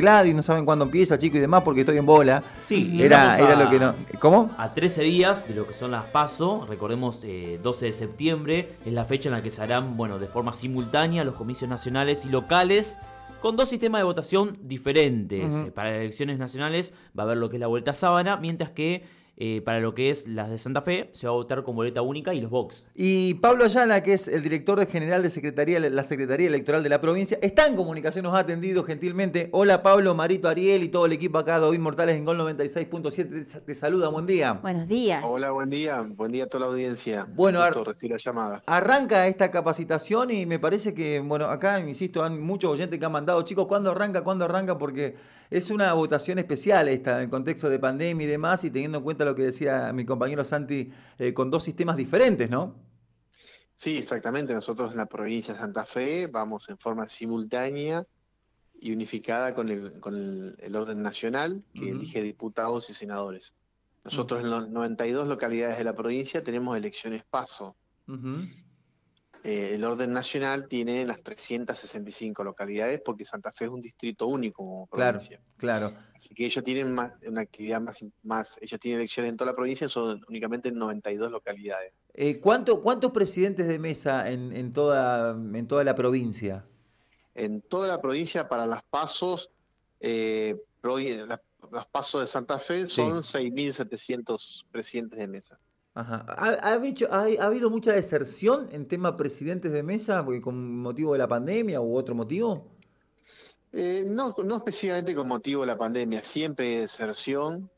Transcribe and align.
Gladys, 0.00 0.34
no 0.34 0.42
saben 0.42 0.64
cuándo 0.64 0.84
empieza, 0.84 1.18
chico 1.18 1.36
y 1.36 1.40
demás, 1.40 1.62
porque 1.62 1.80
estoy 1.80 1.98
en 1.98 2.06
bola. 2.06 2.42
Sí, 2.56 2.98
era, 3.00 3.38
era 3.38 3.56
lo 3.56 3.70
que 3.70 3.78
no. 3.78 3.94
¿Cómo? 4.20 4.50
A 4.58 4.72
13 4.74 5.02
días 5.02 5.48
de 5.48 5.54
lo 5.54 5.66
que 5.66 5.74
son 5.74 5.90
las 5.90 6.04
PASO, 6.04 6.66
recordemos 6.68 7.20
eh, 7.24 7.58
12 7.62 7.86
de 7.86 7.92
septiembre, 7.92 8.72
es 8.84 8.92
la 8.92 9.04
fecha 9.04 9.28
en 9.28 9.34
la 9.34 9.42
que 9.42 9.50
se 9.50 9.62
harán, 9.62 9.96
bueno, 9.96 10.18
de 10.18 10.26
forma 10.26 10.54
simultánea 10.54 11.24
los 11.24 11.34
comicios 11.34 11.68
nacionales 11.68 12.24
y 12.24 12.28
locales 12.28 12.98
con 13.40 13.56
dos 13.56 13.68
sistemas 13.68 14.00
de 14.00 14.04
votación 14.04 14.58
diferentes. 14.62 15.54
Eh, 15.54 15.70
Para 15.70 15.90
las 15.90 16.00
elecciones 16.00 16.38
nacionales 16.38 16.94
va 17.18 17.24
a 17.24 17.26
haber 17.26 17.36
lo 17.36 17.50
que 17.50 17.56
es 17.56 17.60
la 17.60 17.66
vuelta 17.66 17.92
sábana, 17.92 18.38
mientras 18.38 18.70
que 18.70 19.04
eh, 19.36 19.62
para 19.64 19.80
lo 19.80 19.94
que 19.94 20.10
es 20.10 20.28
las 20.28 20.48
de 20.48 20.58
Santa 20.58 20.82
Fe 20.82 21.10
se 21.12 21.26
va 21.26 21.32
a 21.32 21.36
votar 21.36 21.64
con 21.64 21.74
boleta 21.74 22.02
única 22.02 22.34
y 22.34 22.40
los 22.40 22.50
box. 22.50 22.86
Y 22.94 23.34
Pablo 23.34 23.64
Ayala, 23.64 24.02
que 24.02 24.12
es 24.12 24.28
el 24.28 24.42
director 24.42 24.86
general 24.86 25.22
de 25.22 25.30
Secretaría, 25.30 25.80
la 25.80 26.02
Secretaría 26.04 26.46
Electoral 26.46 26.82
de 26.82 26.88
la 26.88 27.00
provincia, 27.00 27.38
está 27.42 27.66
en 27.66 27.74
comunicación, 27.74 28.24
nos 28.24 28.34
ha 28.34 28.40
atendido 28.40 28.84
gentilmente. 28.84 29.48
Hola 29.52 29.82
Pablo, 29.82 30.14
Marito, 30.14 30.48
Ariel 30.48 30.84
y 30.84 30.88
todo 30.88 31.06
el 31.06 31.12
equipo 31.12 31.38
acá 31.38 31.58
de 31.58 31.66
Hoy 31.66 31.78
Mortales 31.78 32.16
en 32.16 32.24
Gol 32.24 32.38
96.7. 32.38 33.46
Te, 33.52 33.60
te 33.60 33.74
saluda, 33.74 34.08
buen 34.08 34.26
día. 34.26 34.52
Buenos 34.54 34.88
días. 34.88 35.24
Hola, 35.26 35.50
buen 35.50 35.70
día. 35.70 36.00
Buen 36.14 36.30
día 36.30 36.44
a 36.44 36.46
toda 36.46 36.66
la 36.66 36.72
audiencia. 36.72 37.26
Bueno, 37.34 37.60
recibir 37.84 38.12
la 38.12 38.18
llamada. 38.18 38.62
Arranca 38.66 39.26
esta 39.26 39.50
capacitación 39.50 40.30
y 40.30 40.46
me 40.46 40.58
parece 40.58 40.94
que, 40.94 41.20
bueno, 41.20 41.46
acá, 41.46 41.80
insisto, 41.80 42.22
han 42.22 42.40
muchos 42.40 42.70
oyentes 42.70 42.98
que 42.98 43.04
han 43.04 43.12
mandado, 43.12 43.42
chicos, 43.42 43.66
¿cuándo 43.66 43.90
arranca? 43.90 44.22
¿Cuándo 44.22 44.44
arranca? 44.44 44.78
Porque 44.78 45.16
es 45.50 45.70
una 45.70 45.92
votación 45.92 46.38
especial 46.38 46.88
esta, 46.88 47.16
en 47.18 47.24
el 47.24 47.30
contexto 47.30 47.68
de 47.68 47.78
pandemia 47.78 48.26
y 48.26 48.30
demás, 48.30 48.64
y 48.64 48.70
teniendo 48.70 48.98
en 48.98 49.04
cuenta 49.04 49.24
lo 49.24 49.34
que 49.34 49.42
decía 49.42 49.92
mi 49.92 50.04
compañero 50.04 50.44
Santi, 50.44 50.90
eh, 51.18 51.32
con 51.32 51.50
dos 51.50 51.64
sistemas 51.64 51.96
diferentes, 51.96 52.50
¿no? 52.50 52.74
Sí, 53.74 53.98
exactamente. 53.98 54.54
Nosotros 54.54 54.92
en 54.92 54.98
la 54.98 55.06
provincia 55.06 55.54
de 55.54 55.60
Santa 55.60 55.84
Fe 55.84 56.26
vamos 56.28 56.68
en 56.68 56.78
forma 56.78 57.08
simultánea 57.08 58.06
y 58.80 58.92
unificada 58.92 59.54
con 59.54 59.68
el, 59.68 60.00
con 60.00 60.14
el, 60.14 60.56
el 60.58 60.76
orden 60.76 61.02
nacional 61.02 61.64
que 61.74 61.90
elige 61.90 62.22
diputados 62.22 62.90
y 62.90 62.94
senadores. 62.94 63.54
Nosotros 64.04 64.44
en 64.44 64.50
las 64.50 64.68
92 64.68 65.26
localidades 65.26 65.78
de 65.78 65.84
la 65.84 65.94
provincia 65.94 66.44
tenemos 66.44 66.76
elecciones 66.76 67.24
paso. 67.24 67.74
Eh, 69.46 69.74
el 69.74 69.84
orden 69.84 70.10
nacional 70.10 70.68
tiene 70.68 71.04
las 71.04 71.22
365 71.22 72.42
localidades 72.42 73.02
porque 73.04 73.26
Santa 73.26 73.52
Fe 73.52 73.66
es 73.66 73.70
un 73.70 73.82
distrito 73.82 74.26
único 74.26 74.62
como 74.64 74.86
Claro, 74.86 75.18
provincia. 75.18 75.38
claro. 75.58 75.92
Así 76.14 76.34
que 76.34 76.46
ellos 76.46 76.64
tienen 76.64 76.90
más, 76.94 77.12
una 77.26 77.42
actividad 77.42 77.78
más, 77.78 78.02
más, 78.22 78.56
ellos 78.62 78.80
tienen 78.80 79.00
elecciones 79.00 79.30
en 79.30 79.36
toda 79.36 79.50
la 79.50 79.54
provincia, 79.54 79.86
son 79.90 80.24
únicamente 80.28 80.70
en 80.70 80.76
92 80.76 81.30
localidades. 81.30 81.92
Eh, 82.14 82.40
¿cuánto- 82.40 82.80
¿Cuántos 82.80 83.10
presidentes 83.10 83.68
de 83.68 83.78
mesa 83.78 84.30
en, 84.30 84.50
en 84.54 84.72
toda, 84.72 85.32
en 85.32 85.68
toda 85.68 85.84
la 85.84 85.94
provincia? 85.94 86.64
En 87.34 87.60
toda 87.60 87.86
la 87.86 88.00
provincia 88.00 88.48
para 88.48 88.64
las 88.66 88.82
pasos, 88.84 89.50
eh, 90.00 90.56
las, 90.82 91.40
las 91.70 91.86
pasos 91.88 92.22
de 92.22 92.26
Santa 92.28 92.58
Fe 92.58 92.86
Sí. 92.86 92.92
son 92.92 93.22
6.700 93.22 94.64
presidentes 94.70 95.18
de 95.18 95.26
mesa. 95.26 95.58
Ajá. 95.94 96.26
¿Ha, 96.28 96.68
ha 96.68 96.74
habido, 96.74 97.12
ha, 97.12 97.22
ha 97.22 97.46
habido 97.46 97.70
mucha 97.70 97.92
deserción 97.92 98.68
en 98.72 98.86
tema 98.86 99.16
presidentes 99.16 99.72
de 99.72 99.82
mesa 99.82 100.24
porque 100.24 100.40
con 100.40 100.78
motivo 100.80 101.12
de 101.12 101.18
la 101.18 101.28
pandemia 101.28 101.80
u 101.80 101.96
otro 101.96 102.14
motivo? 102.14 102.74
Eh, 103.72 104.04
no, 104.06 104.34
no 104.44 104.56
específicamente 104.58 105.14
con 105.14 105.26
motivo 105.26 105.62
de 105.62 105.66
la 105.68 105.76
pandemia, 105.76 106.22
siempre 106.22 106.68
hay 106.68 106.80
deserción. 106.82 107.70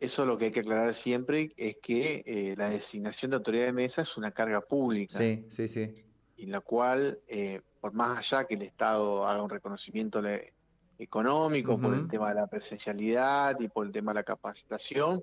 Eso 0.00 0.26
lo 0.26 0.36
que 0.36 0.46
hay 0.46 0.50
que 0.50 0.60
aclarar 0.60 0.92
siempre 0.94 1.52
es 1.56 1.76
que 1.82 2.24
eh, 2.26 2.54
la 2.56 2.70
designación 2.70 3.30
de 3.30 3.36
autoridad 3.36 3.66
de 3.66 3.72
mesa 3.72 4.02
es 4.02 4.16
una 4.16 4.32
carga 4.32 4.60
pública. 4.60 5.18
Sí, 5.18 5.46
sí, 5.50 5.68
sí. 5.68 5.94
y 6.36 6.46
la 6.46 6.60
cual, 6.60 7.20
eh, 7.28 7.60
por 7.80 7.92
más 7.92 8.18
allá 8.18 8.46
que 8.46 8.54
el 8.54 8.62
Estado 8.62 9.26
haga 9.26 9.42
un 9.42 9.50
reconocimiento 9.50 10.20
económico 10.98 11.78
por 11.78 11.94
el 11.94 12.08
tema 12.08 12.30
de 12.30 12.34
la 12.34 12.46
presencialidad 12.46 13.60
y 13.60 13.68
por 13.68 13.86
el 13.86 13.92
tema 13.92 14.12
de 14.12 14.20
la 14.20 14.24
capacitación, 14.24 15.22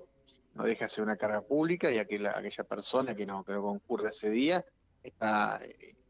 no 0.54 0.64
deja 0.64 0.84
de 0.84 0.88
ser 0.88 1.04
una 1.04 1.16
carga 1.16 1.40
pública 1.42 1.90
y 1.90 1.98
aquella, 1.98 2.36
aquella 2.36 2.64
persona 2.64 3.14
que 3.14 3.24
no, 3.26 3.44
que 3.44 3.52
no 3.52 3.62
concurre 3.62 4.10
ese 4.10 4.30
día 4.30 4.64
está, 5.02 5.60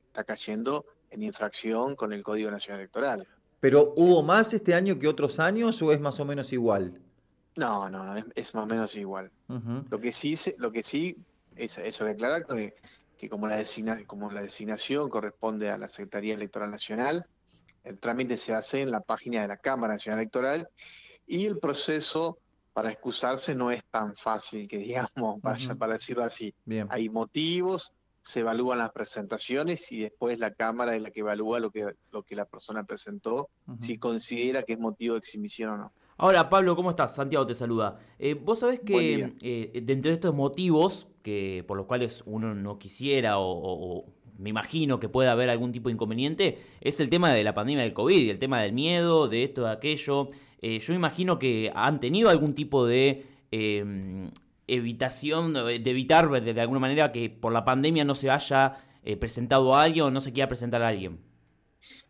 está 0.06 0.24
cayendo 0.24 0.86
en 1.10 1.22
infracción 1.22 1.94
con 1.96 2.12
el 2.12 2.22
Código 2.22 2.50
Nacional 2.50 2.80
Electoral. 2.80 3.26
¿Pero 3.60 3.92
hubo 3.96 4.22
más 4.22 4.54
este 4.54 4.74
año 4.74 4.98
que 4.98 5.06
otros 5.08 5.38
años 5.38 5.80
o 5.82 5.92
es 5.92 6.00
más 6.00 6.18
o 6.20 6.24
menos 6.24 6.52
igual? 6.52 6.98
No, 7.56 7.90
no, 7.90 8.04
no, 8.04 8.16
es, 8.16 8.24
es 8.34 8.54
más 8.54 8.64
o 8.64 8.66
menos 8.66 8.94
igual. 8.96 9.30
Lo 9.90 10.00
que 10.00 10.12
sí, 10.12 10.34
lo 10.58 10.72
que 10.72 10.82
sí 10.82 11.16
es 11.56 11.76
eso 11.76 12.04
de 12.04 12.12
aclarar 12.12 12.46
que, 12.46 12.74
que 13.18 13.28
como, 13.28 13.46
la 13.48 13.56
designa- 13.58 14.06
como 14.06 14.30
la 14.30 14.40
designación 14.40 15.10
corresponde 15.10 15.68
a 15.70 15.76
la 15.76 15.88
Secretaría 15.88 16.34
Electoral 16.34 16.70
Nacional, 16.70 17.26
el 17.84 17.98
trámite 17.98 18.36
se 18.36 18.54
hace 18.54 18.80
en 18.80 18.90
la 18.90 19.00
página 19.00 19.42
de 19.42 19.48
la 19.48 19.56
Cámara 19.58 19.94
Nacional 19.94 20.20
Electoral 20.20 20.68
y 21.26 21.46
el 21.46 21.58
proceso 21.58 22.38
para 22.80 22.92
excusarse 22.92 23.54
no 23.54 23.70
es 23.70 23.84
tan 23.90 24.16
fácil 24.16 24.66
que 24.66 24.78
digamos, 25.18 25.38
para, 25.42 25.58
Ujú. 25.58 25.76
para 25.76 25.92
decirlo 25.92 26.24
así. 26.24 26.54
Bien. 26.64 26.86
Hay 26.90 27.10
motivos, 27.10 27.92
se 28.22 28.40
evalúan 28.40 28.78
las 28.78 28.90
presentaciones 28.90 29.92
y 29.92 30.00
después 30.00 30.38
la 30.38 30.50
Cámara 30.54 30.96
es 30.96 31.02
la 31.02 31.10
que 31.10 31.20
evalúa 31.20 31.60
lo 31.60 31.70
que, 31.70 31.84
lo 32.10 32.22
que 32.22 32.34
la 32.36 32.46
persona 32.46 32.84
presentó, 32.84 33.50
si 33.78 33.98
considera 33.98 34.62
que 34.62 34.72
es 34.72 34.78
motivo 34.78 35.12
de 35.14 35.18
exhibición 35.18 35.70
o 35.70 35.76
no. 35.76 35.92
Ahora, 36.16 36.48
Pablo, 36.48 36.74
¿cómo 36.74 36.88
estás? 36.88 37.14
Santiago 37.14 37.44
te 37.46 37.52
saluda. 37.54 37.98
Eh, 38.18 38.32
Vos 38.32 38.60
sabés 38.60 38.80
que 38.80 39.30
eh, 39.42 39.80
dentro 39.82 40.08
de 40.10 40.14
estos 40.14 40.34
motivos 40.34 41.06
que 41.22 41.64
por 41.68 41.76
los 41.76 41.84
cuales 41.84 42.22
uno 42.24 42.54
no 42.54 42.78
quisiera 42.78 43.38
o, 43.38 43.44
o- 43.50 43.98
o 43.98 44.04
me 44.38 44.48
imagino 44.48 44.98
que 44.98 45.10
pueda 45.10 45.32
haber 45.32 45.50
algún 45.50 45.70
tipo 45.70 45.90
de 45.90 45.94
inconveniente, 45.94 46.58
es 46.80 46.98
el 47.00 47.10
tema 47.10 47.30
de 47.30 47.44
la 47.44 47.52
pandemia 47.52 47.82
del 47.84 47.92
COVID, 47.92 48.30
el 48.30 48.38
tema 48.38 48.62
del 48.62 48.72
miedo, 48.72 49.28
de 49.28 49.44
esto, 49.44 49.64
de 49.64 49.70
aquello. 49.72 50.28
Eh, 50.62 50.78
yo 50.78 50.92
imagino 50.92 51.38
que 51.38 51.72
han 51.74 52.00
tenido 52.00 52.28
algún 52.28 52.54
tipo 52.54 52.86
de 52.86 53.26
eh, 53.50 54.30
evitación, 54.66 55.54
de 55.54 55.74
evitar 55.76 56.30
de, 56.30 56.52
de 56.54 56.60
alguna 56.60 56.80
manera 56.80 57.12
que 57.12 57.30
por 57.30 57.52
la 57.52 57.64
pandemia 57.64 58.04
no 58.04 58.14
se 58.14 58.30
haya 58.30 58.76
eh, 59.02 59.16
presentado 59.16 59.74
a 59.74 59.82
alguien 59.82 60.04
o 60.04 60.10
no 60.10 60.20
se 60.20 60.32
quiera 60.32 60.48
presentar 60.48 60.82
a 60.82 60.88
alguien. 60.88 61.18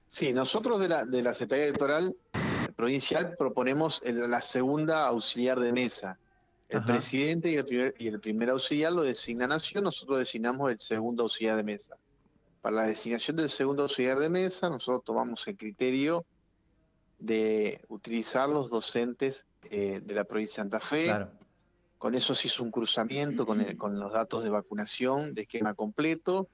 Sí, 0.08 0.32
nosotros 0.32 0.80
de 0.80 0.88
la, 0.88 1.04
de 1.04 1.22
la 1.22 1.32
Secretaría 1.32 1.66
Electoral 1.66 2.16
Provincial 2.76 3.34
proponemos 3.38 4.02
el- 4.04 4.28
la 4.30 4.40
segunda 4.40 5.06
auxiliar 5.06 5.60
de 5.60 5.72
mesa. 5.72 6.18
El 6.68 6.78
Ajá. 6.78 6.86
presidente 6.86 7.50
y 7.50 7.54
el, 7.56 7.64
primer, 7.64 7.94
y 7.98 8.08
el 8.08 8.20
primer 8.20 8.50
auxiliar 8.50 8.92
lo 8.92 9.02
designa 9.02 9.46
Nación, 9.46 9.84
nosotros 9.84 10.18
designamos 10.18 10.70
el 10.70 10.78
segundo 10.78 11.24
auxiliar 11.24 11.56
de 11.56 11.62
mesa. 11.62 11.96
Para 12.62 12.76
la 12.76 12.86
designación 12.88 13.36
del 13.36 13.48
segundo 13.48 13.82
auxiliar 13.84 14.18
de 14.18 14.28
mesa, 14.30 14.68
nosotros 14.68 15.02
tomamos 15.04 15.46
el 15.48 15.56
criterio 15.56 16.24
de 17.20 17.80
utilizar 17.88 18.48
los 18.48 18.70
docentes 18.70 19.46
eh, 19.64 20.00
de 20.02 20.14
la 20.14 20.24
provincia 20.24 20.64
de 20.64 20.70
Santa 20.70 20.80
Fe. 20.80 21.04
Claro. 21.04 21.30
Con 21.98 22.14
eso 22.14 22.34
se 22.34 22.48
hizo 22.48 22.62
un 22.64 22.70
cruzamiento 22.70 23.44
con, 23.46 23.60
el- 23.60 23.76
con 23.76 23.98
los 24.00 24.10
datos 24.12 24.42
de 24.42 24.48
vacunación 24.50 25.34
de 25.34 25.42
esquema 25.42 25.74
completo. 25.74 26.48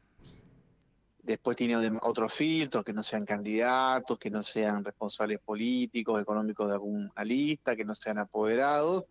Después 1.22 1.56
tiene 1.56 1.76
otros 2.02 2.32
filtros, 2.34 2.84
que 2.84 2.92
no 2.92 3.02
sean 3.02 3.24
candidatos, 3.24 4.18
que 4.18 4.30
no 4.30 4.42
sean 4.42 4.84
responsables 4.84 5.38
políticos, 5.40 6.20
económicos 6.20 6.66
de 6.68 6.74
alguna 6.74 7.24
lista, 7.24 7.74
que 7.74 7.84
no 7.84 7.94
sean 7.94 8.18
apoderados. 8.18 9.04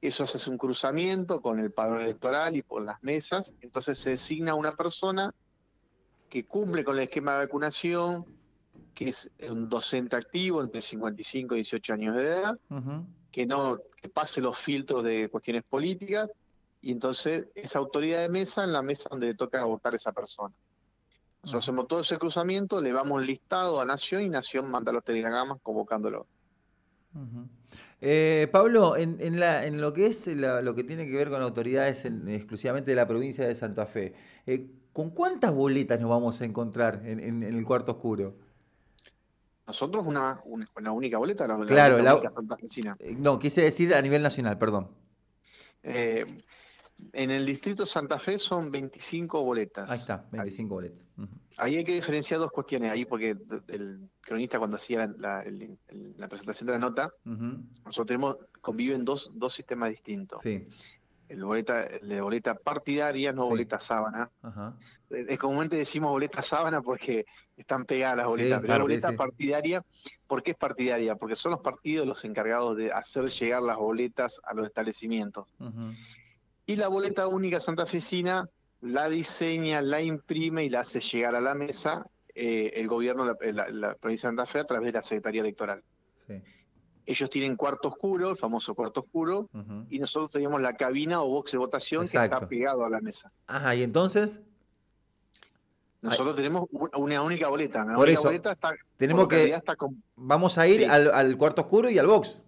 Eso 0.00 0.26
se 0.26 0.36
hace 0.36 0.50
un 0.50 0.58
cruzamiento 0.58 1.40
con 1.40 1.58
el 1.58 1.70
padrón 1.72 2.00
electoral 2.02 2.56
y 2.56 2.62
por 2.62 2.82
las 2.82 3.02
mesas. 3.02 3.54
Entonces 3.60 3.98
se 3.98 4.10
designa 4.10 4.54
una 4.54 4.72
persona 4.72 5.32
que 6.28 6.44
cumple 6.44 6.84
con 6.84 6.96
el 6.96 7.04
esquema 7.04 7.32
de 7.32 7.38
vacunación, 7.46 8.26
que 8.96 9.10
es 9.10 9.30
un 9.50 9.68
docente 9.68 10.16
activo 10.16 10.62
entre 10.62 10.80
55 10.80 11.54
y 11.54 11.58
18 11.58 11.92
años 11.92 12.16
de 12.16 12.22
edad, 12.26 12.58
que 13.30 13.44
no 13.46 13.78
que 14.00 14.08
pase 14.08 14.40
los 14.40 14.58
filtros 14.58 15.04
de 15.04 15.28
cuestiones 15.28 15.62
políticas 15.64 16.30
y 16.80 16.92
entonces 16.92 17.46
esa 17.54 17.78
autoridad 17.78 18.20
de 18.22 18.30
mesa 18.30 18.64
en 18.64 18.72
la 18.72 18.80
mesa 18.80 19.08
donde 19.10 19.26
le 19.26 19.34
toca 19.34 19.62
votar 19.66 19.92
a 19.92 19.96
esa 19.96 20.12
persona. 20.12 20.54
Nosotros 21.42 21.64
hacemos 21.64 21.86
todo 21.88 22.00
ese 22.00 22.16
cruzamiento, 22.16 22.80
le 22.80 22.92
vamos 22.94 23.26
listado 23.26 23.80
a 23.82 23.84
Nación 23.84 24.22
y 24.22 24.30
Nación 24.30 24.70
manda 24.70 24.90
los 24.92 25.04
telegramas 25.04 25.58
convocándolo. 25.62 26.26
Eh, 28.00 28.48
Pablo, 28.50 28.96
en, 28.96 29.16
en 29.20 29.38
la- 29.38 29.66
en 29.66 29.80
lo 29.80 29.92
que 29.92 30.06
es 30.06 30.26
la- 30.28 30.62
lo 30.62 30.74
que 30.74 30.84
tiene 30.84 31.06
que 31.06 31.12
ver 31.12 31.28
con 31.30 31.42
autoridades 31.42 32.04
en- 32.06 32.28
exclusivamente 32.28 32.90
de 32.92 32.94
la 32.96 33.06
provincia 33.06 33.46
de 33.46 33.54
Santa 33.54 33.84
Fe, 33.86 34.14
eh, 34.46 34.66
¿con 34.94 35.10
cuántas 35.10 35.52
boletas 35.54 36.00
nos 36.00 36.08
vamos 36.10 36.40
a 36.40 36.44
encontrar 36.46 37.02
en, 37.04 37.20
en- 37.20 37.42
en 37.42 37.54
el 37.56 37.64
cuarto 37.66 37.92
oscuro? 37.92 38.34
Nosotros 39.66 40.04
una, 40.06 40.40
una, 40.44 40.66
una 40.76 40.92
única 40.92 41.18
boleta, 41.18 41.46
la, 41.46 41.58
la 41.58 41.66
Claro, 41.66 41.96
boleta 41.96 42.30
la- 42.30 42.56
única. 42.60 42.96
Eh, 43.00 43.16
no, 43.18 43.38
quise 43.38 43.62
decir 43.62 43.94
a 43.94 44.00
nivel 44.02 44.22
nacional, 44.22 44.56
perdón. 44.58 44.88
Eh, 45.82 46.24
en 47.12 47.30
el 47.30 47.44
distrito 47.44 47.82
de 47.82 47.86
Santa 47.86 48.18
Fe 48.18 48.38
son 48.38 48.70
25 48.70 49.42
boletas. 49.42 49.90
Ahí 49.90 49.98
está, 49.98 50.24
25 50.32 50.74
boletas. 50.74 50.98
Ahí 51.58 51.76
hay 51.76 51.84
que 51.84 51.94
diferenciar 51.94 52.40
dos 52.40 52.50
cuestiones, 52.50 52.92
ahí 52.92 53.04
porque 53.04 53.36
el 53.68 54.08
cronista 54.20 54.58
cuando 54.58 54.76
hacía 54.76 55.06
la, 55.18 55.42
el- 55.42 55.78
presentación 56.28 56.66
de 56.66 56.72
la 56.74 56.78
nota, 56.78 57.12
nosotros 57.24 58.06
tenemos, 58.06 58.36
conviven 58.60 59.04
dos, 59.04 59.30
dos 59.34 59.52
sistemas 59.54 59.90
distintos. 59.90 60.42
Sí, 60.42 60.66
el 61.28 61.44
boleta, 61.44 61.82
de 61.84 62.20
boleta 62.20 62.54
partidaria, 62.54 63.32
no 63.32 63.42
Sí. 63.42 63.48
boleta 63.48 63.78
sábana. 63.78 64.30
Ajá. 64.42 64.74
Eh, 65.10 65.36
comúnmente 65.38 65.76
decimos 65.76 66.10
boleta 66.10 66.42
sábana 66.42 66.82
porque 66.82 67.26
están 67.56 67.84
pegadas 67.84 68.16
las 68.18 68.26
Sí, 68.26 68.30
boletas, 68.30 68.58
pero 68.60 68.66
claro, 68.66 68.78
la 68.78 68.84
boleta 68.84 69.10
sí, 69.10 69.16
partidaria, 69.16 69.84
¿por 70.26 70.42
qué 70.42 70.50
es 70.52 70.56
partidaria? 70.56 71.14
Porque 71.16 71.36
son 71.36 71.52
los 71.52 71.60
partidos 71.60 72.06
los 72.06 72.24
encargados 72.24 72.76
de 72.76 72.92
hacer 72.92 73.26
llegar 73.28 73.62
las 73.62 73.76
boletas 73.76 74.40
a 74.44 74.54
los 74.54 74.66
establecimientos. 74.66 75.46
Y 76.66 76.76
la 76.76 76.88
boleta 76.88 77.26
única 77.28 77.60
santafesina 77.60 78.48
la 78.82 79.08
diseña, 79.08 79.80
la 79.80 80.02
imprime 80.02 80.64
y 80.64 80.68
la 80.68 80.80
hace 80.80 81.00
llegar 81.00 81.34
a 81.34 81.40
la 81.40 81.54
mesa 81.54 82.06
eh, 82.34 82.72
el 82.80 82.86
gobierno 82.88 83.24
de 83.24 83.52
la, 83.52 83.64
la- 83.64 83.68
la 83.70 83.94
provincia 83.94 84.28
de 84.28 84.36
Santa 84.36 84.44
Fe 84.46 84.58
a 84.58 84.64
través 84.64 84.88
de 84.88 84.92
la 84.98 85.02
Secretaría 85.02 85.40
Electoral. 85.40 85.82
Sí. 86.26 86.34
Ellos 87.06 87.30
tienen 87.30 87.54
cuarto 87.56 87.86
oscuro, 87.88 88.30
el 88.30 88.36
famoso 88.36 88.74
cuarto 88.74 89.00
oscuro, 89.00 89.48
y 89.88 89.98
nosotros 90.00 90.32
tenemos 90.32 90.60
la 90.60 90.76
cabina 90.76 91.22
o 91.22 91.28
box 91.28 91.52
de 91.52 91.58
votación 91.58 92.08
que 92.08 92.18
está 92.18 92.40
pegado 92.48 92.84
a 92.84 92.90
la 92.90 93.00
mesa. 93.00 93.30
Ajá, 93.46 93.74
y 93.76 93.82
entonces 93.84 94.40
Nosotros 96.02 96.36
tenemos 96.36 96.66
un- 96.70 96.90
una 96.96 97.22
única 97.22 97.48
boleta. 97.48 97.80
La 97.84 97.94
Por 97.94 98.04
única 98.04 98.12
eso, 98.12 98.24
boleta 98.24 98.52
está, 98.52 98.74
tenemos 98.96 99.26
que- 99.26 99.52
está 99.54 99.74
con- 99.74 100.02
vamos 100.14 100.56
a 100.58 100.68
ir 100.68 100.80
Sí. 100.82 100.84
al, 100.84 101.10
al 101.10 101.36
cuarto 101.36 101.62
oscuro 101.62 101.88
y 101.90 101.98
al 101.98 102.06
box. 102.06 102.42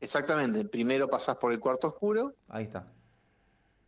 Exactamente. 0.00 0.64
Primero 0.64 1.08
pasás 1.08 1.36
por 1.36 1.52
el 1.52 1.60
cuarto 1.60 1.88
oscuro, 1.88 2.34
Ahí 2.48 2.64
está. 2.64 2.88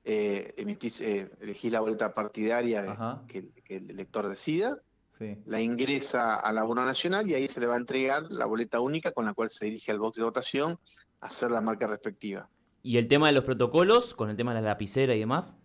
eh, 0.05 0.55
emitís, 0.59 1.01
eh, 1.01 1.31
elegís 1.41 1.73
la 1.73 1.81
boleta 1.81 2.13
partidaria 2.15 3.25
que 3.27 3.51
el 3.69 3.91
elector 3.91 4.29
decida, 4.29 4.79
Sí. 5.19 5.37
la 5.47 5.61
ingresa 5.61 6.37
a 6.37 6.53
la 6.53 6.65
urna 6.65 6.85
nacional 6.85 7.29
y 7.29 7.35
ahí 7.35 7.49
se 7.49 7.59
le 7.59 7.67
va 7.67 7.75
a 7.75 7.79
entregar 7.79 8.31
la 8.31 8.47
boleta 8.47 8.79
única 8.79 9.11
con 9.11 9.25
la 9.25 9.35
cual 9.35 9.51
se 9.51 9.65
dirige 9.65 9.91
al 9.91 9.99
box 9.99 10.17
de 10.17 10.23
votación 10.23 10.79
a 11.21 11.27
hacer 11.27 11.51
la 11.51 11.61
marca 11.61 11.89
respectiva. 11.89 12.49
Y 12.85 12.99
el 12.99 13.09
tema 13.09 13.27
de 13.27 13.33
los 13.33 13.43
protocolos, 13.43 14.15
con 14.15 14.31
el 14.31 14.37
tema 14.37 14.55
de 14.55 14.63
la 14.63 14.69
lapicera 14.69 15.17
y 15.17 15.19
demás. 15.19 15.57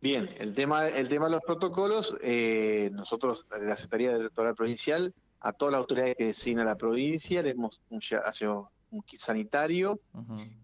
Bien, 0.00 0.28
el 0.38 0.54
tema, 0.54 0.86
el 0.86 1.08
tema 1.08 1.24
de 1.24 1.32
los 1.32 1.40
protocolos, 1.42 2.16
eh, 2.22 2.88
nosotros, 2.92 3.48
de 3.48 3.66
la 3.66 3.74
Secretaría 3.74 4.12
Electoral 4.12 4.54
Provincial, 4.54 5.12
a 5.40 5.52
todas 5.52 5.72
las 5.72 5.80
autoridades 5.80 6.14
que 6.16 6.26
designa 6.26 6.62
la 6.62 6.76
provincia, 6.76 7.42
le 7.42 7.50
hemos 7.50 7.80
un, 7.90 8.00
hace 8.24 8.46
un 8.46 9.02
kit 9.02 9.18
sanitario 9.18 10.00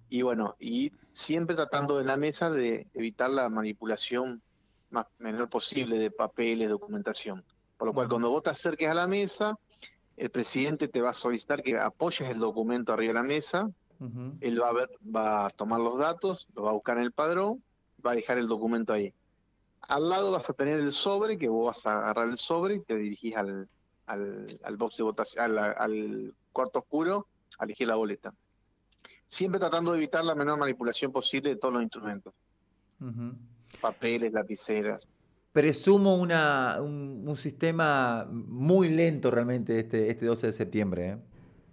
y 0.08 0.22
bueno, 0.22 0.54
y 0.60 0.92
siempre 1.12 1.56
tratando 1.56 2.00
en 2.00 2.06
la 2.06 2.16
mesa 2.16 2.48
de 2.48 2.86
evitar 2.94 3.30
la 3.30 3.48
manipulación 3.48 4.40
más 4.90 5.06
menor 5.18 5.48
posible 5.48 5.98
de 5.98 6.12
papeles, 6.12 6.70
documentación. 6.70 7.44
Por 7.76 7.88
lo 7.88 7.94
cual, 7.94 8.08
cuando 8.08 8.30
vos 8.30 8.42
te 8.42 8.50
acerques 8.50 8.88
a 8.88 8.94
la 8.94 9.06
mesa, 9.06 9.58
el 10.16 10.30
presidente 10.30 10.88
te 10.88 11.00
va 11.00 11.10
a 11.10 11.12
solicitar 11.12 11.62
que 11.62 11.78
apoyes 11.78 12.28
el 12.28 12.38
documento 12.38 12.92
arriba 12.92 13.12
de 13.12 13.20
la 13.20 13.22
mesa, 13.24 13.70
él 14.40 14.60
va 14.60 14.68
a 14.68 14.72
ver, 14.72 14.90
va 15.14 15.46
a 15.46 15.50
tomar 15.50 15.80
los 15.80 15.98
datos, 15.98 16.46
lo 16.54 16.64
va 16.64 16.70
a 16.70 16.74
buscar 16.74 16.98
en 16.98 17.04
el 17.04 17.12
padrón, 17.12 17.62
va 18.04 18.10
a 18.10 18.14
dejar 18.14 18.36
el 18.38 18.48
documento 18.48 18.92
ahí. 18.92 19.14
Al 19.80 20.08
lado 20.10 20.30
vas 20.30 20.50
a 20.50 20.52
tener 20.52 20.78
el 20.78 20.90
sobre, 20.90 21.38
que 21.38 21.48
vos 21.48 21.68
vas 21.68 21.86
a 21.86 21.98
agarrar 21.98 22.28
el 22.28 22.36
sobre 22.36 22.76
y 22.76 22.80
te 22.80 22.96
dirigís 22.96 23.34
al, 23.36 23.68
al, 24.06 24.46
al 24.62 24.76
box 24.76 24.98
de 24.98 25.04
votación, 25.04 25.44
al, 25.44 25.58
al 25.58 26.34
cuarto 26.52 26.80
oscuro, 26.80 27.26
a 27.58 27.64
elegir 27.64 27.88
la 27.88 27.94
boleta. 27.94 28.34
Siempre 29.26 29.58
tratando 29.58 29.92
de 29.92 29.98
evitar 29.98 30.24
la 30.24 30.34
menor 30.34 30.58
manipulación 30.58 31.10
posible 31.10 31.50
de 31.50 31.56
todos 31.56 31.74
los 31.74 31.82
instrumentos, 31.82 32.34
papeles, 33.80 34.32
lapiceras. 34.32 35.08
Presumo 35.54 36.16
una, 36.16 36.78
un, 36.80 37.22
un 37.28 37.36
sistema 37.36 38.26
muy 38.28 38.88
lento 38.88 39.30
realmente 39.30 39.78
este, 39.78 40.10
este 40.10 40.26
12 40.26 40.48
de 40.48 40.52
septiembre. 40.52 41.08
¿eh? 41.10 41.16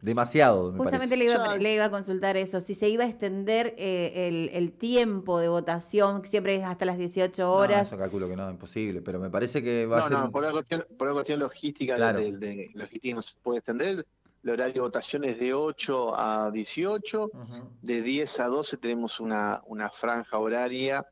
Demasiado, 0.03 0.65
me 0.71 0.77
Justamente 0.77 1.07
parece. 1.07 1.17
le 1.17 1.25
iba, 1.25 1.51
a- 1.53 1.57
le 1.57 1.73
iba 1.73 1.85
a 1.85 1.89
consultar 1.89 2.37
eso, 2.37 2.61
si 2.61 2.75
se 2.75 2.89
iba 2.89 3.05
a 3.05 3.07
extender 3.07 3.73
eh, 3.79 4.27
el, 4.27 4.51
el 4.53 4.71
tiempo 4.71 5.39
de 5.39 5.47
votación, 5.47 6.21
que 6.21 6.29
siempre 6.29 6.57
es 6.57 6.63
hasta 6.63 6.85
las 6.85 6.99
18 6.99 7.41
No, 7.41 7.53
horas. 7.53 7.87
eso 7.87 7.97
calculo 7.97 8.29
que 8.29 8.35
no, 8.35 8.51
imposible, 8.51 9.01
pero 9.01 9.19
me 9.19 9.31
parece 9.31 9.63
que 9.63 9.87
va 9.87 9.97
a 9.97 10.01
No, 10.01 10.07
ser... 10.09 10.17
no, 10.19 10.31
por 10.31 10.43
una 10.43 10.51
cuestión, 10.51 10.85
por 10.95 11.07
una 11.07 11.13
cuestión 11.15 11.39
logística, 11.39 11.95
Claro. 11.95 12.19
de, 12.19 12.37
de- 12.37 12.69
logística 12.75 13.15
no 13.15 13.23
se 13.23 13.33
puede 13.41 13.57
extender. 13.57 14.05
El 14.43 14.49
horario 14.51 14.73
de 14.75 14.79
votación 14.81 15.23
es 15.23 15.39
de 15.39 15.55
8 15.55 16.13
a 16.19 16.51
18. 16.51 17.31
Ujú. 17.33 17.67
De 17.81 18.01
10 18.03 18.39
a 18.41 18.45
12 18.45 18.77
tenemos 18.77 19.19
una, 19.19 19.63
una 19.65 19.89
franja 19.89 20.37
horaria 20.37 21.03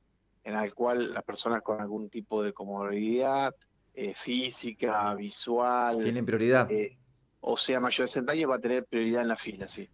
en 0.50 0.56
la 0.56 0.69
cual 0.72 1.13
las 1.13 1.24
personas 1.24 1.62
con 1.62 1.80
algún 1.80 2.10
tipo 2.10 2.42
de 2.44 2.54
comorbilidad 2.54 3.56
eh, 3.94 4.13
física, 4.16 5.13
visual, 5.16 6.01
Tienen 6.04 6.25
prioridad. 6.25 6.69
eh, 6.72 6.98
o 7.42 7.56
sea 7.56 7.80
mayor 7.80 8.06
de 8.06 8.07
60 8.07 8.31
años, 8.34 8.50
va 8.50 8.56
a 8.56 8.60
tener 8.60 8.86
prioridad 8.86 9.22
en 9.22 9.28
la 9.28 9.36
fila, 9.38 9.68
sí. 9.68 9.88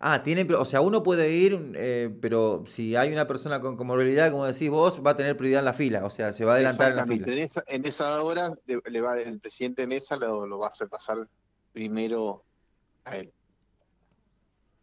Ah, 0.00 0.24
tienen, 0.24 0.52
o 0.54 0.64
sea, 0.64 0.80
uno 0.80 1.04
puede 1.04 1.32
ir, 1.32 1.72
eh, 1.76 2.10
pero 2.20 2.64
si 2.66 2.96
hay 2.96 3.12
una 3.12 3.28
persona 3.28 3.60
con 3.60 3.76
comorbilidad, 3.76 4.32
como 4.32 4.44
decís 4.44 4.68
vos, 4.68 5.00
va 5.06 5.12
a 5.12 5.16
tener 5.16 5.36
prioridad 5.36 5.60
en 5.60 5.66
la 5.66 5.72
fila, 5.72 6.04
o 6.04 6.10
sea, 6.10 6.32
se 6.32 6.44
va 6.44 6.52
a 6.52 6.54
adelantar 6.56 6.90
en 6.90 6.96
la 6.96 7.06
fila. 7.06 7.26
En 7.32 7.38
esa, 7.38 7.62
en 7.68 7.86
esa 7.86 8.22
hora 8.22 8.52
le, 8.66 8.80
le 8.84 9.00
va, 9.00 9.18
el 9.18 9.38
presidente 9.38 9.82
de 9.82 9.88
mesa 9.88 10.16
lo, 10.16 10.46
lo 10.46 10.58
va 10.58 10.66
a 10.66 10.70
hacer 10.70 10.88
pasar 10.88 11.28
primero 11.72 12.42
a 13.04 13.18
él. 13.18 13.32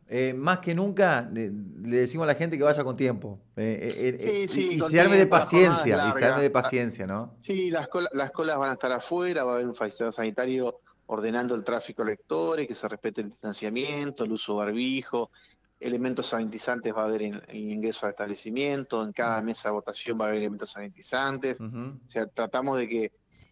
Eh, 0.10 0.34
más 0.34 0.60
que 0.60 0.76
nunca 0.76 1.28
le, 1.32 1.52
le 1.82 1.98
decimos 1.98 2.26
a 2.26 2.28
la 2.28 2.36
gente 2.36 2.58
que 2.58 2.64
vaya 2.64 2.84
con 2.84 2.96
tiempo. 2.96 3.40
eh, 3.56 3.80
eh, 3.82 4.10
eh, 4.10 4.18
Sí, 4.20 4.30
eh, 4.30 4.48
sí, 4.48 4.70
y, 4.74 4.80
con 4.80 4.92
se 4.92 5.00
arme 5.00 5.18
de 5.18 5.28
paciencia, 5.28 6.08
y 6.10 6.12
se 6.14 6.26
arme 6.26 6.42
de 6.42 6.50
paciencia, 6.50 7.08
¿no? 7.08 7.36
Sí, 7.40 7.70
las, 7.72 7.88
cola- 7.88 8.10
las 8.14 8.32
colas 8.32 8.58
van 8.58 8.70
a 8.72 8.74
estar 8.74 8.92
afuera, 8.92 9.44
va 9.44 9.54
a 9.54 9.56
haber 9.56 9.68
un 9.68 9.76
facilitador 9.76 10.14
sanitario 10.14 10.80
ordenando 11.06 11.56
el 11.56 11.64
tráfico 11.64 12.04
de 12.04 12.12
lectores, 12.12 12.68
que 12.68 12.76
se 12.76 12.88
respete 12.88 13.22
el 13.22 13.30
distanciamiento, 13.30 14.24
el 14.24 14.32
uso 14.34 14.54
de 14.54 14.66
barbijo, 14.66 15.32
elementos 15.80 16.28
sanitizantes 16.28 16.94
va 16.96 17.02
a 17.02 17.06
haber 17.06 17.24
en, 17.24 17.34
en 17.36 17.42
el 17.50 17.72
ingreso 17.72 18.06
al 18.06 18.12
establecimiento, 18.12 19.04
en 19.04 19.12
cada 19.14 19.42
mesa 19.42 19.70
de 19.70 19.74
votación 19.74 20.18
va 20.20 20.26
a 20.26 20.28
haber 20.30 20.40
elementos 20.40 20.72
sanitizantes, 20.72 21.60
o 21.60 22.10
sea, 22.10 22.26
tratamos 22.28 22.78
de 22.78 22.88
que, 22.88 23.12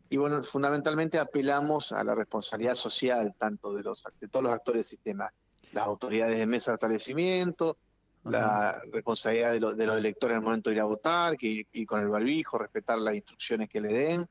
y 0.09 0.17
bueno, 0.17 0.41
fundamentalmente 0.43 1.19
apelamos 1.19 1.91
a 1.91 2.03
la 2.03 2.15
responsabilidad 2.15 2.73
social, 2.75 3.35
tanto 3.37 3.73
de, 3.73 3.83
los, 3.83 4.03
de 4.19 4.27
todos 4.27 4.43
los 4.43 4.53
actores 4.53 4.85
del 4.85 4.89
sistema, 4.89 5.31
las 5.73 5.85
autoridades 5.85 6.37
de 6.37 6.45
mesa 6.45 6.71
de 6.71 6.75
establecimiento, 6.75 7.77
la 8.23 8.81
responsabilidad 8.91 9.51
de, 9.53 9.59
los- 9.59 9.75
de 9.77 9.85
los 9.87 9.97
electores 9.97 10.37
al 10.37 10.43
momento 10.43 10.69
de 10.69 10.75
ir 10.75 10.81
a 10.81 10.85
votar, 10.85 11.37
que 11.37 11.65
ir 11.71 11.87
con 11.87 12.01
el 12.01 12.07
barbijo, 12.09 12.57
respetar 12.57 12.99
las 12.99 13.15
instrucciones 13.15 13.67
que 13.69 13.81
le 13.81 13.89
den, 13.91 14.27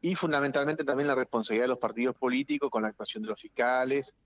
y 0.00 0.14
fundamentalmente 0.14 0.82
también 0.82 1.06
la 1.06 1.14
responsabilidad 1.14 1.64
de 1.64 1.68
los 1.68 1.78
partidos 1.78 2.16
políticos 2.16 2.70
con 2.70 2.82
la 2.82 2.88
actuación 2.88 3.22
de 3.22 3.28
los 3.28 3.40
fiscales, 3.40 4.16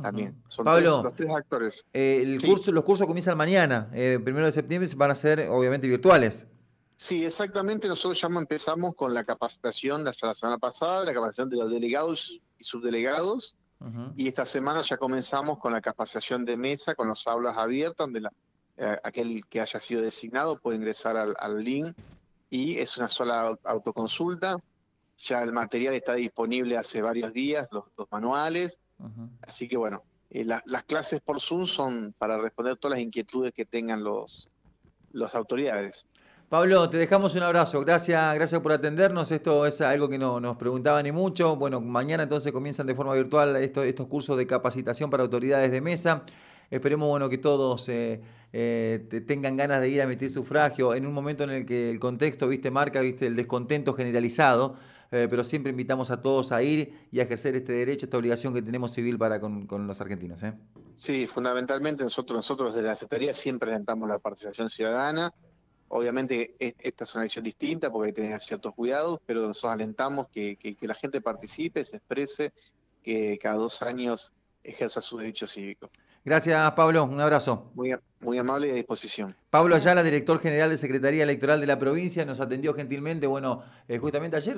también. 0.00 0.40
Son 0.48 0.64
Pablo, 0.64 0.80
tres- 0.92 1.02
los 1.04 1.14
tres 1.16 1.30
actores. 1.32 1.84
eh, 1.92 2.20
el 2.22 2.40
Sí. 2.40 2.46
curso, 2.46 2.70
los 2.72 2.84
cursos 2.84 3.06
comienzan 3.06 3.36
mañana, 3.36 3.90
eh, 3.92 4.20
primero 4.22 4.46
de 4.46 4.52
septiembre, 4.52 4.88
van 4.96 5.10
a 5.10 5.14
ser 5.16 5.48
obviamente 5.50 5.88
virtuales. 5.88 6.46
Sí, 6.94 7.24
exactamente. 7.24 7.86
Nosotros 7.88 8.20
ya 8.20 8.28
empezamos 8.28 8.94
con 8.94 9.12
la 9.12 9.24
capacitación 9.24 10.04
la 10.04 10.12
semana 10.12 10.58
pasada, 10.58 11.04
la 11.04 11.12
capacitación 11.12 11.50
de 11.50 11.56
los 11.56 11.70
delegados 11.70 12.40
y 12.58 12.64
subdelegados, 12.64 13.56
Y 14.16 14.26
esta 14.28 14.44
semana 14.44 14.82
ya 14.82 14.96
comenzamos 14.96 15.58
con 15.58 15.72
la 15.72 15.80
capacitación 15.80 16.44
de 16.44 16.56
mesa, 16.56 16.94
con 16.94 17.08
las 17.08 17.26
aulas 17.26 17.56
abiertas, 17.56 18.06
donde 18.06 18.20
la- 18.22 18.32
eh, 18.76 18.96
aquel 19.02 19.44
que 19.46 19.60
haya 19.60 19.80
sido 19.80 20.02
designado 20.02 20.58
puede 20.58 20.76
ingresar 20.78 21.16
al, 21.16 21.34
al 21.38 21.62
link 21.62 21.96
y 22.50 22.78
es 22.78 22.96
una 22.96 23.08
sola 23.08 23.50
au- 23.50 23.58
autoconsulta. 23.64 24.58
Ya 25.18 25.42
el 25.42 25.52
material 25.52 25.94
está 25.94 26.14
disponible 26.14 26.76
hace 26.76 27.02
varios 27.02 27.32
días, 27.32 27.66
los, 27.72 27.84
los 27.96 28.10
manuales, 28.10 28.78
así 29.46 29.68
que 29.68 29.76
bueno, 29.76 30.02
eh, 30.30 30.44
la- 30.44 30.62
las 30.66 30.84
clases 30.84 31.20
por 31.20 31.40
Zoom 31.40 31.66
son 31.66 32.14
para 32.18 32.38
responder 32.38 32.76
todas 32.76 32.98
las 32.98 33.04
inquietudes 33.04 33.52
que 33.52 33.64
tengan 33.64 34.02
los 34.04 34.48
las 35.12 35.34
autoridades. 35.34 36.04
Pablo, 36.48 36.88
te 36.88 36.96
dejamos 36.96 37.34
un 37.34 37.42
abrazo. 37.42 37.80
Gracias, 37.82 38.34
gracias 38.34 38.60
por 38.62 38.72
atendernos. 38.72 39.30
Esto 39.32 39.66
es 39.66 39.82
algo 39.82 40.08
que 40.08 40.18
no 40.18 40.40
nos 40.40 40.56
preguntaban 40.56 41.04
ni 41.04 41.12
mucho. 41.12 41.56
Bueno, 41.56 41.80
mañana 41.82 42.22
entonces 42.22 42.52
comienzan 42.52 42.86
de 42.86 42.94
forma 42.94 43.12
virtual 43.14 43.54
estos, 43.56 43.84
cursos 44.06 44.38
de 44.38 44.46
capacitación 44.46 45.10
para 45.10 45.22
autoridades 45.24 45.70
de 45.70 45.82
mesa. 45.82 46.22
Esperemos 46.70 47.06
bueno, 47.08 47.28
que 47.28 47.36
todos 47.36 47.86
eh, 47.90 48.22
eh, 48.54 49.06
te- 49.10 49.20
tengan 49.20 49.58
ganas 49.58 49.80
de 49.82 49.90
ir 49.90 50.00
a 50.00 50.04
emitir 50.04 50.30
sufragio 50.30 50.94
en 50.94 51.06
un 51.06 51.12
momento 51.12 51.44
en 51.44 51.50
el 51.50 51.66
que 51.66 51.90
el 51.90 51.98
contexto 52.00 52.48
viste 52.48 52.70
marca 52.70 53.00
viste 53.00 53.26
el 53.26 53.36
descontento 53.36 53.92
generalizado. 53.92 54.76
eh, 55.10 55.26
pero 55.28 55.42
siempre 55.44 55.70
invitamos 55.70 56.10
a 56.10 56.20
todos 56.20 56.52
a 56.52 56.62
ir 56.62 56.92
y 57.10 57.20
a 57.20 57.22
ejercer 57.24 57.56
este 57.56 57.72
derecho, 57.72 58.04
esta 58.06 58.18
obligación 58.18 58.52
que 58.52 58.60
tenemos 58.60 58.92
civil 58.92 59.16
para 59.18 59.40
con, 59.40 59.66
los 59.86 60.00
argentinos. 60.02 60.40
Sí, 60.94 61.26
fundamentalmente 61.26 62.04
nosotros, 62.04 62.36
nosotros 62.36 62.74
desde 62.74 62.86
la 62.88 62.94
Secretaría 62.94 63.32
siempre 63.34 63.70
alentamos 63.70 64.08
la 64.08 64.18
participación 64.18 64.68
ciudadana. 64.68 65.32
Obviamente 65.88 66.54
esta 66.58 67.04
es 67.04 67.14
una 67.14 67.22
decisión 67.24 67.44
distinta 67.44 67.90
porque 67.90 68.08
hay 68.08 68.12
que 68.14 68.22
tener 68.22 68.40
ciertos 68.40 68.74
cuidados, 68.74 69.20
pero 69.24 69.46
nosotros 69.48 69.72
alentamos 69.72 70.28
que, 70.28 70.56
que- 70.56 70.74
que 70.76 70.86
la 70.86 70.94
gente 70.94 71.20
participe, 71.20 71.82
se 71.84 71.96
exprese, 71.96 72.52
que 73.02 73.38
cada 73.40 73.56
dos 73.56 73.80
años 73.82 74.32
ejerza 74.62 75.00
su 75.00 75.16
derecho 75.16 75.46
cívico. 75.46 75.90
Gracias, 76.24 76.72
Pablo. 76.72 77.04
Un 77.04 77.20
abrazo. 77.20 77.70
Muy, 77.74 77.94
muy 78.20 78.36
amable 78.36 78.68
y 78.68 78.70
a 78.72 78.74
disposición. 78.74 79.34
Pablo 79.48 79.76
Ayala, 79.76 80.02
director 80.02 80.38
general 80.40 80.68
de 80.68 80.76
Secretaría 80.76 81.22
Electoral 81.22 81.58
de 81.60 81.66
la 81.66 81.78
provincia, 81.78 82.24
nos 82.26 82.40
atendió 82.40 82.74
gentilmente. 82.74 83.26
Bueno, 83.26 83.62
eh, 83.86 83.96
justamente 83.96 84.36
ayer 84.36 84.54